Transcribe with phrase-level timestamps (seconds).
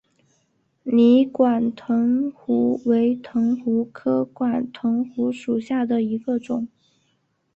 [0.81, 6.67] 泥管藤壶为藤壶科管藤壶属下的一个种。